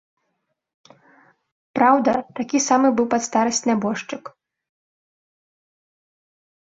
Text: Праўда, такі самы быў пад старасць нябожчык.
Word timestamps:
Праўда, 1.79 2.11
такі 2.41 2.57
самы 2.69 2.87
быў 3.01 3.05
пад 3.13 3.21
старасць 3.29 3.63
нябожчык. 3.71 4.23